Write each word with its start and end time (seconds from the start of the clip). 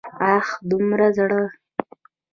اه! 0.33 0.47
دومره 0.69 1.07
زړه! 1.17 1.41